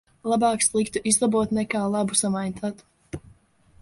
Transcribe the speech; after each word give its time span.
Labāk 0.31 0.63
sliktu 0.67 1.03
izlabot 1.11 1.53
nekā 1.57 1.83
labu 1.97 2.19
samaitāt. 2.23 2.83